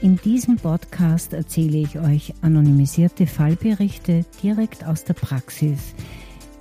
In 0.00 0.16
diesem 0.16 0.56
Podcast 0.56 1.32
erzähle 1.32 1.78
ich 1.78 1.98
euch 1.98 2.32
anonymisierte 2.40 3.26
Fallberichte 3.26 4.24
direkt 4.40 4.86
aus 4.86 5.02
der 5.02 5.14
Praxis. 5.14 5.92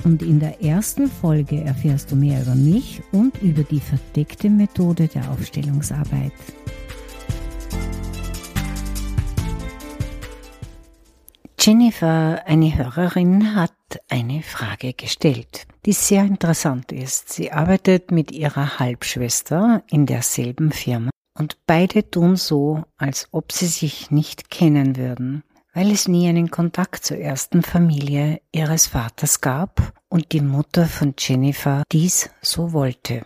Und 0.03 0.23
in 0.23 0.39
der 0.39 0.63
ersten 0.63 1.07
Folge 1.07 1.61
erfährst 1.61 2.11
du 2.11 2.15
mehr 2.15 2.41
über 2.41 2.55
mich 2.55 3.01
und 3.11 3.39
über 3.43 3.61
die 3.61 3.79
verdeckte 3.79 4.49
Methode 4.49 5.07
der 5.07 5.29
Aufstellungsarbeit. 5.29 6.31
Jennifer, 11.59 12.41
eine 12.47 12.75
Hörerin, 12.75 13.55
hat 13.55 13.71
eine 14.09 14.41
Frage 14.41 14.93
gestellt, 14.93 15.67
die 15.85 15.93
sehr 15.93 16.23
interessant 16.23 16.91
ist. 16.91 17.33
Sie 17.33 17.51
arbeitet 17.51 18.09
mit 18.09 18.31
ihrer 18.31 18.79
Halbschwester 18.79 19.83
in 19.91 20.07
derselben 20.07 20.71
Firma 20.71 21.11
und 21.37 21.57
beide 21.67 22.09
tun 22.09 22.35
so, 22.35 22.83
als 22.97 23.27
ob 23.31 23.51
sie 23.51 23.67
sich 23.67 24.11
nicht 24.11 24.49
kennen 24.49 24.95
würden, 24.97 25.43
weil 25.73 25.91
es 25.91 26.07
nie 26.07 26.27
einen 26.27 26.49
Kontakt 26.49 27.05
zur 27.05 27.17
ersten 27.17 27.61
Familie 27.61 28.41
ihres 28.51 28.87
Vaters 28.87 29.41
gab 29.41 29.93
und 30.09 30.31
die 30.31 30.41
Mutter 30.41 30.87
von 30.87 31.13
Jennifer 31.17 31.83
dies 31.91 32.29
so 32.41 32.73
wollte. 32.73 33.25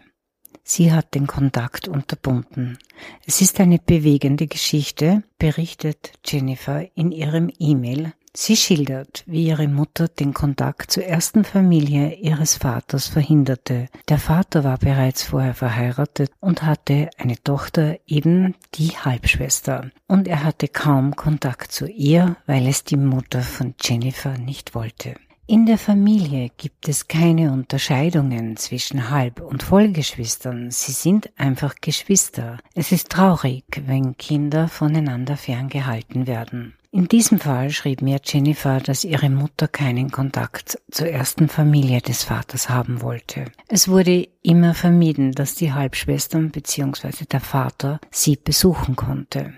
Sie 0.64 0.94
hat 0.94 1.16
den 1.16 1.28
Kontakt 1.28 1.88
unterbunden. 1.88 2.78
Es 3.26 3.42
ist 3.42 3.59
eine 3.59 3.80
bewegende 3.80 4.48
Geschichte, 4.48 5.23
berichtet 5.38 6.14
Jennifer 6.25 6.86
in 6.96 7.12
ihrem 7.12 7.52
E-Mail 7.59 8.14
Sie 8.34 8.56
schildert, 8.56 9.24
wie 9.28 9.48
ihre 9.48 9.68
Mutter 9.68 10.08
den 10.08 10.34
Kontakt 10.34 10.92
zur 10.92 11.04
ersten 11.04 11.44
Familie 11.44 12.16
ihres 12.16 12.56
Vaters 12.56 13.08
verhinderte. 13.08 13.88
Der 14.08 14.20
Vater 14.20 14.64
war 14.64 14.78
bereits 14.78 15.24
vorher 15.24 15.54
verheiratet 15.54 16.32
und 16.40 16.64
hatte 16.64 17.09
eine 17.18 17.42
Tochter, 17.44 17.98
eben 18.08 18.56
die 18.76 18.92
Halbschwester. 18.92 19.92
Und 20.08 20.30
er 20.30 20.46
hatte 20.46 20.70
kaum 20.70 21.16
Kontakt 21.18 21.74
zu 21.74 21.88
ihr, 21.88 22.38
weil 22.46 22.68
es 22.68 22.86
die 22.86 22.98
Mutter 22.98 23.42
von 23.42 23.76
Jennifer 23.82 24.38
nicht 24.38 24.76
wollte. 24.76 25.16
In 25.46 25.66
der 25.66 25.78
Familie 25.78 26.50
gibt 26.56 26.88
es 26.88 27.09
keine 27.09 27.52
Unterscheidungen 27.52 28.56
zwischen 28.56 29.09
Halb- 29.09 29.42
und 29.42 29.64
Vollgeschwistern. 29.64 30.72
Sie 30.72 30.94
sind 30.94 31.30
einfach 31.36 31.76
Geschwister. 31.82 32.59
Es 32.74 32.94
ist 32.94 33.09
traurig, 33.09 33.66
wenn 33.86 34.16
Kinder 34.16 34.70
voneinander 34.70 35.36
ferngehalten 35.36 36.26
werden. 36.26 36.76
In 36.94 37.08
diesem 37.08 37.39
Fall 37.39 37.70
schrieb 37.72 38.02
mir 38.02 38.20
Jennifer, 38.22 38.81
dass 38.81 39.06
ihre 39.06 39.30
Mutter 39.30 39.70
keinen 39.70 40.11
Kontakt 40.11 40.78
zur 40.92 41.08
ersten 41.08 41.47
Familie 41.47 42.02
des 42.02 42.23
Vaters 42.23 42.70
haben 42.70 43.02
wollte. 43.02 43.45
Es 43.70 43.88
wurde 43.88 44.28
immer 44.42 44.73
vermieden, 44.73 45.31
dass 45.31 45.56
die 45.56 45.72
Halbschwestern 45.72 46.52
bzw. 46.52 47.23
der 47.31 47.39
Vater 47.39 48.02
sie 48.12 48.36
besuchen 48.36 48.97
konnte. 48.97 49.53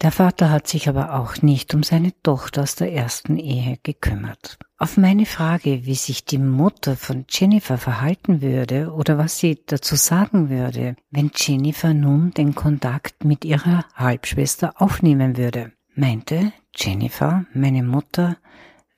Der 0.00 0.12
Vater 0.12 0.50
hat 0.50 0.66
sich 0.66 0.88
aber 0.88 1.18
auch 1.18 1.42
nicht 1.42 1.74
um 1.74 1.82
seine 1.82 2.12
Tochter 2.22 2.62
aus 2.62 2.74
der 2.76 2.90
ersten 2.92 3.36
Ehe 3.36 3.78
gekümmert. 3.82 4.58
Auf 4.78 4.96
meine 4.96 5.26
Frage, 5.26 5.84
wie 5.84 5.96
sich 5.96 6.24
die 6.24 6.38
Mutter 6.38 6.96
von 6.96 7.26
Jennifer 7.28 7.76
verhalten 7.76 8.40
würde 8.40 8.92
oder 8.92 9.18
was 9.18 9.38
sie 9.38 9.60
dazu 9.66 9.96
sagen 9.96 10.48
würde, 10.48 10.96
wenn 11.10 11.32
Jennifer 11.34 11.92
nun 11.92 12.30
den 12.30 12.54
Kontakt 12.54 13.24
mit 13.24 13.44
ihrer 13.44 13.84
Halbschwester 13.94 14.80
aufnehmen 14.80 15.36
würde, 15.36 15.72
meinte 15.98 16.52
Jennifer, 16.74 17.44
meine 17.52 17.82
Mutter, 17.82 18.36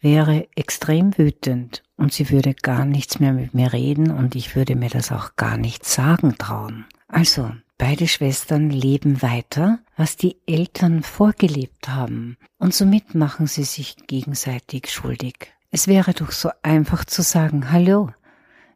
wäre 0.01 0.49
extrem 0.55 1.17
wütend 1.17 1.83
und 1.97 2.13
sie 2.13 2.31
würde 2.31 2.55
gar 2.55 2.85
nichts 2.85 3.21
mehr 3.21 3.33
mit 3.33 3.55
mir 3.55 3.73
reden 3.73 4.11
und 4.11 4.35
ich 4.35 4.55
würde 4.55 4.77
mir 4.77 4.91
das 4.91 5.13
auch 5.13 5.37
gar 5.37 5.57
nicht 5.57 5.85
sagen 5.85 6.37
trauen. 6.39 6.87
Also, 7.09 7.51
beide 7.77 8.07
Schwestern 8.07 8.71
leben 8.71 9.21
weiter, 9.23 9.81
was 9.97 10.17
die 10.17 10.37
Eltern 10.47 11.03
vorgelebt 11.03 11.89
haben 11.89 12.37
und 12.59 12.75
somit 12.75 13.15
machen 13.15 13.47
sie 13.47 13.65
sich 13.65 13.97
gegenseitig 14.07 14.91
schuldig. 14.91 15.53
Es 15.71 15.87
wäre 15.87 16.15
doch 16.15 16.33
so 16.33 16.51
einfach 16.63 17.05
zu 17.05 17.23
sagen, 17.23 17.73
hallo, 17.73 18.11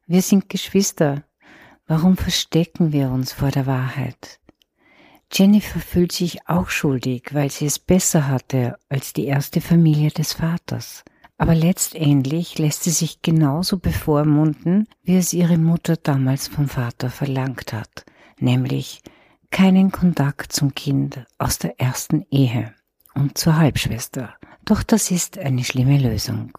wir 0.07 0.23
sind 0.23 0.49
Geschwister, 0.49 1.25
warum 1.87 2.17
verstecken 2.17 2.93
wir 2.93 3.11
uns 3.11 3.33
vor 3.33 3.51
der 3.51 3.67
Wahrheit? 3.67 4.41
Jennifer 5.33 5.81
fühlt 5.81 6.13
sich 6.13 6.49
auch 6.49 6.69
schuldig, 6.69 7.31
weil 7.33 7.51
sie 7.51 7.67
es 7.67 7.79
besser 7.79 8.29
hatte 8.29 8.77
als 8.89 9.13
die 9.13 9.27
erste 9.27 9.61
Familie 9.61 10.11
des 10.11 10.35
Vaters. 10.35 11.05
Aber 11.37 11.55
letztendlich 11.55 12.59
lässt 12.59 12.85
sie 12.85 12.91
sich 12.91 13.21
genauso 13.21 13.79
bevormunden, 13.79 14.87
wie 15.03 15.17
es 15.17 15.33
ihre 15.33 15.59
Mutter 15.59 15.97
damals 15.97 16.47
vom 16.47 16.69
Vater 16.69 17.11
verlangt 17.11 17.73
hat, 17.73 18.05
nämlich 18.39 19.03
keinen 19.51 19.91
Kontakt 19.91 20.53
zum 20.53 20.75
Kind 20.75 21.27
aus 21.39 21.59
der 21.59 21.81
ersten 21.81 22.25
Ehe 22.31 22.73
und 23.15 23.37
zur 23.37 23.57
Halbschwester. 23.57 24.35
Doch 24.65 24.83
das 24.83 25.11
ist 25.11 25.39
eine 25.39 25.65
schlimme 25.65 25.99
Lösung. 25.99 26.57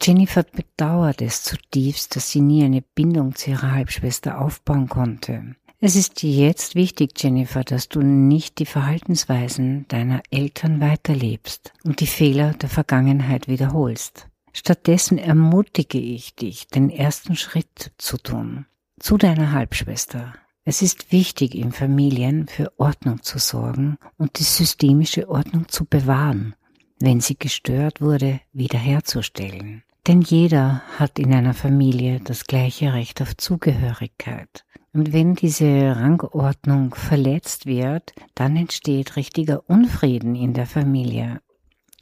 Jennifer 0.00 0.42
bedauert 0.42 1.22
es 1.22 1.42
zutiefst, 1.42 2.16
dass 2.16 2.30
sie 2.30 2.40
nie 2.40 2.64
eine 2.64 2.82
Bindung 2.82 3.34
zu 3.34 3.50
ihrer 3.50 3.72
Halbschwester 3.72 4.40
aufbauen 4.40 4.88
konnte. 4.88 5.56
Es 5.86 5.96
ist 5.96 6.22
jetzt 6.22 6.76
wichtig, 6.76 7.10
Jennifer, 7.22 7.62
dass 7.62 7.90
du 7.90 8.00
nicht 8.00 8.58
die 8.58 8.64
Verhaltensweisen 8.64 9.84
deiner 9.88 10.22
Eltern 10.30 10.80
weiterlebst 10.80 11.74
und 11.84 12.00
die 12.00 12.06
Fehler 12.06 12.54
der 12.54 12.70
Vergangenheit 12.70 13.48
wiederholst. 13.48 14.26
Stattdessen 14.54 15.18
ermutige 15.18 15.98
ich 15.98 16.34
dich, 16.36 16.68
den 16.68 16.88
ersten 16.88 17.36
Schritt 17.36 17.92
zu 17.98 18.16
tun. 18.16 18.64
Zu 18.98 19.18
deiner 19.18 19.52
Halbschwester. 19.52 20.32
Es 20.64 20.80
ist 20.80 21.12
wichtig, 21.12 21.54
in 21.54 21.70
Familien 21.70 22.46
für 22.48 22.72
Ordnung 22.78 23.22
zu 23.22 23.38
sorgen 23.38 23.98
und 24.16 24.38
die 24.38 24.44
systemische 24.44 25.28
Ordnung 25.28 25.68
zu 25.68 25.84
bewahren, 25.84 26.54
wenn 26.98 27.20
sie 27.20 27.38
gestört 27.38 28.00
wurde, 28.00 28.40
wiederherzustellen. 28.54 29.82
Denn 30.06 30.22
jeder 30.22 30.80
hat 30.98 31.18
in 31.18 31.34
einer 31.34 31.52
Familie 31.52 32.20
das 32.24 32.46
gleiche 32.46 32.94
Recht 32.94 33.20
auf 33.20 33.36
Zugehörigkeit. 33.36 34.64
Und 34.94 35.12
wenn 35.12 35.34
diese 35.34 35.96
Rangordnung 35.96 36.94
verletzt 36.94 37.66
wird, 37.66 38.14
dann 38.36 38.56
entsteht 38.56 39.16
richtiger 39.16 39.68
Unfrieden 39.68 40.36
in 40.36 40.54
der 40.54 40.66
Familie. 40.66 41.40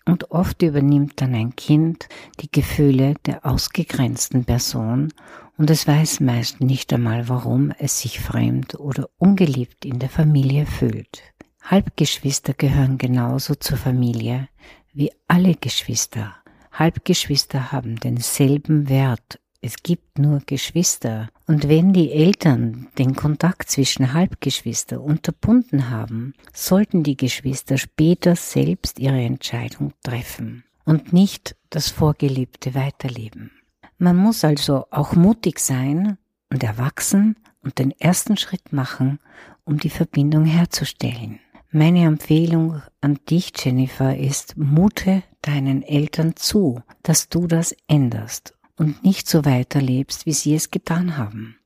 Und 0.05 0.31
oft 0.31 0.61
übernimmt 0.61 1.21
dann 1.21 1.35
ein 1.35 1.57
Kind 1.57 2.09
die 2.41 2.51
Gefühle 2.51 3.15
der 3.25 3.47
ausgegrenzten 3.47 4.45
Person 4.45 5.13
und 5.57 5.71
es 5.71 5.87
weiß 5.87 6.21
meist 6.21 6.61
nicht 6.61 6.93
einmal, 6.93 7.29
warum 7.29 7.73
es 7.79 8.01
sich 8.01 8.21
fremd 8.21 8.79
oder 8.79 9.09
ungeliebt 9.17 9.85
in 9.85 9.99
der 9.99 10.11
Familie 10.11 10.67
fühlt. 10.67 11.23
Halbgeschwister 11.63 12.53
gehören 12.53 12.99
genauso 12.99 13.55
zur 13.55 13.79
Familie 13.79 14.49
wie 14.93 15.13
alle 15.29 15.55
Geschwister. 15.55 16.35
Halbgeschwister 16.73 17.73
haben 17.73 17.97
denselben 17.97 18.89
Wert 18.89 19.39
es 19.65 19.83
gibt 19.85 20.19
nur 20.19 20.43
Geschwister. 20.45 21.29
Und 21.47 21.69
wenn 21.69 21.93
die 21.93 22.11
Eltern 22.11 22.89
den 22.99 23.15
Kontakt 23.15 23.71
zwischen 23.71 24.13
Halbgeschwister 24.13 25.01
unterbunden 25.01 25.89
haben, 25.89 26.35
sollten 26.53 27.05
die 27.05 27.17
Geschwister 27.17 27.79
später 27.79 28.35
selbst 28.35 28.99
ihre 28.99 29.21
Entscheidung 29.21 29.93
treffen 30.03 30.65
und 30.85 31.13
nicht 31.13 31.55
das 31.71 31.91
Vorgeliebte 31.91 32.75
weiterleben. 32.75 33.53
Man 33.99 34.17
muss 34.17 34.45
also 34.45 34.87
auch 34.91 35.15
mutig 35.15 35.61
sein 35.61 36.19
und 36.51 36.65
erwachsen 36.65 37.37
und 37.63 37.79
den 37.79 37.93
ersten 37.93 38.37
Schritt 38.37 38.73
machen, 38.73 39.21
um 39.65 39.79
die 39.79 39.91
Verbindung 39.91 40.45
herzustellen. 40.45 41.39
Meine 41.71 42.05
Empfehlung 42.05 42.83
an 43.01 43.21
dich, 43.31 43.53
Jennifer, 43.57 44.17
ist, 44.17 44.57
mute 44.57 45.23
deinen 45.41 45.85
Eltern 45.85 46.35
zu, 46.35 46.83
dass 47.05 47.29
du 47.29 47.47
das 47.47 47.77
änderst 47.87 48.55
und 48.77 49.05
nicht 49.05 49.29
so 49.29 49.45
weiterlebst, 49.45 50.27
wie 50.27 50.33
sie 50.33 50.55
es 50.55 50.71
getan 50.71 51.17
haben. 51.17 51.57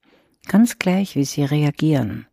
Ganz 0.47 0.79
gleich, 0.79 1.17
wie 1.17 1.25
sie 1.25 1.45
reagieren. 1.45 2.27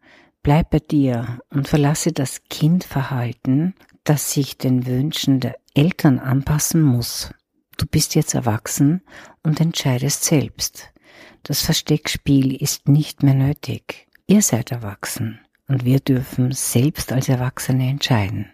Bleib 0.43 0.71
bei 0.71 0.79
dir 0.79 1.39
und 1.49 1.67
verlasse 1.67 2.11
das 2.11 2.43
Kindverhalten, 2.49 3.75
das 4.03 4.33
sich 4.33 4.57
den 4.57 4.85
Wünschen 4.85 5.39
der 5.39 5.55
Eltern 5.73 6.19
anpassen 6.19 6.81
muss. 6.81 7.33
Du 7.77 7.85
bist 7.85 8.13
jetzt 8.15 8.33
erwachsen 8.33 9.01
und 9.41 9.59
entscheidest 9.59 10.25
selbst. 10.25 10.91
Das 11.43 11.61
Versteckspiel 11.61 12.55
ist 12.55 12.87
nicht 12.87 13.23
mehr 13.23 13.33
nötig. 13.33 14.07
Ihr 14.27 14.41
seid 14.41 14.71
erwachsen 14.71 15.39
und 15.67 15.85
wir 15.85 15.99
dürfen 15.99 16.51
selbst 16.51 17.11
als 17.11 17.29
Erwachsene 17.29 17.89
entscheiden. 17.89 18.52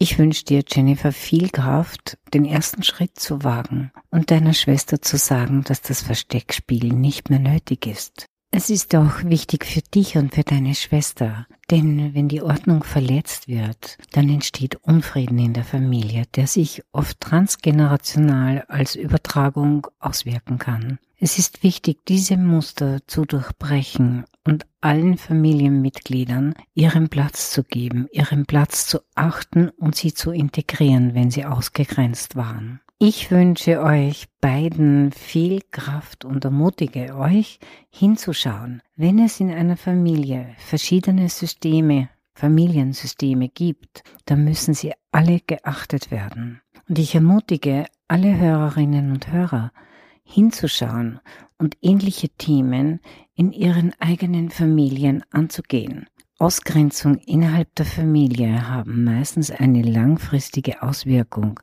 Ich 0.00 0.16
wünsche 0.16 0.44
dir, 0.44 0.62
Jennifer, 0.66 1.10
viel 1.10 1.50
Kraft, 1.50 2.18
den 2.32 2.44
ersten 2.44 2.84
Schritt 2.84 3.18
zu 3.18 3.42
wagen 3.42 3.90
und 4.10 4.30
deiner 4.30 4.54
Schwester 4.54 5.02
zu 5.02 5.16
sagen, 5.16 5.64
dass 5.64 5.82
das 5.82 6.02
Versteckspiel 6.02 6.92
nicht 6.92 7.30
mehr 7.30 7.40
nötig 7.40 7.84
ist. 7.86 8.26
Es 8.52 8.70
ist 8.70 8.94
auch 8.94 9.24
wichtig 9.24 9.66
für 9.66 9.82
dich 9.82 10.16
und 10.16 10.34
für 10.34 10.44
deine 10.44 10.76
Schwester, 10.76 11.46
denn 11.70 12.14
wenn 12.14 12.28
die 12.28 12.42
Ordnung 12.42 12.84
verletzt 12.84 13.48
wird, 13.48 13.98
dann 14.12 14.28
entsteht 14.28 14.76
Unfrieden 14.76 15.38
in 15.38 15.52
der 15.52 15.64
Familie, 15.64 16.22
der 16.34 16.46
sich 16.46 16.82
oft 16.92 17.20
transgenerational 17.20 18.64
als 18.68 18.94
Übertragung 18.94 19.88
auswirken 19.98 20.58
kann. 20.58 20.98
Es 21.20 21.36
ist 21.36 21.64
wichtig, 21.64 22.06
diese 22.06 22.36
Muster 22.36 23.00
zu 23.08 23.24
durchbrechen 23.24 24.24
und 24.46 24.66
allen 24.80 25.18
Familienmitgliedern 25.18 26.54
ihren 26.74 27.08
Platz 27.08 27.50
zu 27.50 27.64
geben, 27.64 28.06
ihren 28.12 28.46
Platz 28.46 28.86
zu 28.86 29.00
achten 29.16 29.68
und 29.70 29.96
sie 29.96 30.14
zu 30.14 30.30
integrieren, 30.30 31.14
wenn 31.14 31.32
sie 31.32 31.44
ausgegrenzt 31.44 32.36
waren. 32.36 32.80
Ich 33.00 33.32
wünsche 33.32 33.82
euch 33.82 34.28
beiden 34.40 35.10
viel 35.10 35.60
Kraft 35.72 36.24
und 36.24 36.44
ermutige 36.44 37.16
euch 37.16 37.58
hinzuschauen, 37.90 38.80
wenn 38.94 39.18
es 39.18 39.40
in 39.40 39.50
einer 39.50 39.76
Familie 39.76 40.54
verschiedene 40.58 41.28
Systeme, 41.28 42.10
Familiensysteme 42.34 43.48
gibt, 43.48 44.04
dann 44.24 44.44
müssen 44.44 44.72
sie 44.72 44.92
alle 45.10 45.40
geachtet 45.44 46.12
werden. 46.12 46.60
Und 46.88 47.00
ich 47.00 47.16
ermutige 47.16 47.86
alle 48.06 48.38
Hörerinnen 48.38 49.10
und 49.10 49.32
Hörer, 49.32 49.72
hinzuschauen 50.28 51.20
und 51.58 51.76
ähnliche 51.82 52.28
Themen 52.28 53.00
in 53.34 53.52
ihren 53.52 53.92
eigenen 53.98 54.50
Familien 54.50 55.24
anzugehen. 55.30 56.06
Ausgrenzung 56.38 57.16
innerhalb 57.18 57.74
der 57.74 57.86
Familie 57.86 58.68
haben 58.68 59.02
meistens 59.02 59.50
eine 59.50 59.82
langfristige 59.82 60.82
Auswirkung 60.82 61.58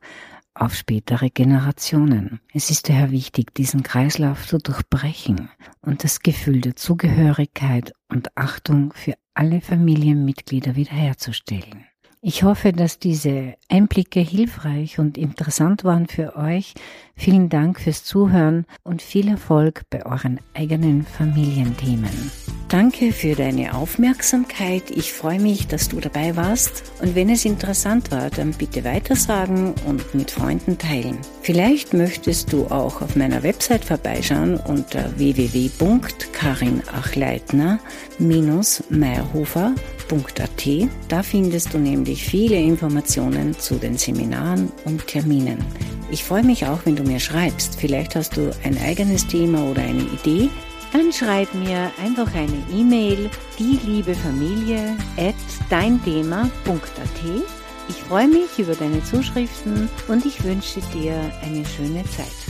auf 0.54 0.74
spätere 0.74 1.30
Generationen. 1.30 2.40
Es 2.54 2.70
ist 2.70 2.90
daher 2.90 3.12
wichtig, 3.12 3.54
diesen 3.54 3.84
Kreislauf 3.84 4.48
zu 4.48 4.58
durchbrechen 4.58 5.50
und 5.82 6.04
das 6.04 6.22
Gefühl 6.22 6.62
der 6.62 6.76
Zugehörigkeit 6.76 7.94
und 8.10 8.36
Achtung 8.38 8.94
für 8.94 9.14
alle 9.34 9.62
Familienmitglieder 9.62 10.76
wiederherzustellen. 10.76 11.86
Ich 12.28 12.42
hoffe, 12.42 12.74
dass 12.74 12.98
diese 12.98 13.54
Einblicke 13.70 14.20
hilfreich 14.20 14.98
und 14.98 15.16
interessant 15.16 15.84
waren 15.84 16.08
für 16.08 16.36
euch. 16.36 16.74
Vielen 17.16 17.50
Dank 17.50 17.80
fürs 17.80 18.04
Zuhören 18.04 18.66
und 18.84 19.04
viel 19.04 19.28
Erfolg 19.28 19.84
bei 19.92 20.04
euren 20.08 20.40
eigenen 20.56 21.06
Familienthemen. 21.06 22.32
Danke 22.68 23.12
für 23.12 23.36
deine 23.36 23.76
Aufmerksamkeit. 23.76 24.90
Ich 24.90 25.14
freue 25.14 25.40
mich, 25.40 25.68
dass 25.68 25.88
du 25.88 26.00
dabei 26.00 26.36
warst. 26.36 26.92
Und 27.00 27.14
wenn 27.14 27.30
es 27.30 27.46
interessant 27.46 28.10
war, 28.10 28.32
dann 28.32 28.54
bitte 28.54 28.84
weitersagen 28.84 29.76
und 29.86 30.16
mit 30.16 30.32
Freunden 30.32 30.80
teilen. 30.80 31.20
Vielleicht 31.44 31.94
möchtest 31.94 32.52
du 32.52 32.66
auch 32.66 33.04
auf 33.04 33.16
meiner 33.16 33.44
Website 33.44 33.86
vorbeischauen 33.86 34.58
unter 34.58 35.16
www.karinachleitner-meierhofer.at. 40.10 40.90
Da 41.08 41.24
findest 41.24 41.74
du 41.74 41.78
nämlich 41.78 42.24
viele 42.24 42.56
Informationen 42.56 43.58
zu 43.58 43.76
den 43.76 43.98
Seminaren 43.98 44.72
und 44.86 45.08
Terminen. 45.08 45.64
Ich 46.12 46.24
freue 46.24 46.44
mich 46.44 46.66
auch, 46.66 46.80
wenn 46.86 46.96
du 46.96 47.04
mir 47.04 47.20
schreibst. 47.20 47.80
Vielleicht 47.80 48.16
hast 48.16 48.38
du 48.38 48.52
ein 48.64 48.78
eigenes 48.78 49.28
Thema 49.28 49.64
oder 49.70 49.82
eine 49.82 50.04
Idee 50.04 50.50
dann 50.94 51.12
schreib 51.12 51.54
mir 51.54 51.92
einfach 52.02 52.34
eine 52.34 52.64
E-Mail, 52.74 53.30
die 53.60 53.78
liebe 53.86 54.16
Familie 54.16 54.96
at 55.18 55.36
deinthema.at. 55.70 56.50
Ich 57.90 57.96
freue 57.96 58.30
mich 58.30 58.58
über 58.58 58.76
deine 58.76 59.04
Zuschriften 59.04 59.90
und 60.08 60.26
ich 60.26 60.42
wünsche 60.46 60.80
dir 60.94 61.20
eine 61.42 61.66
schöne 61.66 62.02
Zeit. 62.06 62.45